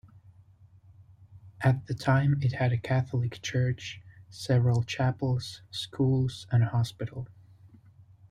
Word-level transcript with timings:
At 1.63 1.85
the 1.85 1.93
time 1.93 2.41
it 2.41 2.53
had 2.53 2.71
a 2.73 2.77
Catholic 2.79 3.39
church, 3.43 4.01
several 4.31 4.81
chapels, 4.81 5.61
schools 5.69 6.47
and 6.51 6.63
a 6.63 6.69
hospital. 6.69 7.27